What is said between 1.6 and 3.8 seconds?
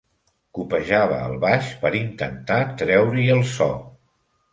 per intentar treure-hi el so.